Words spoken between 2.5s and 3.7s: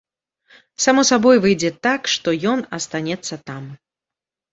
ён астанецца там.